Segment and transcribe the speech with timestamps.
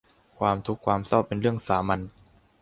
[0.37, 1.99] ความทุกข์ความเศร้าเป็นเรื่องสามัญ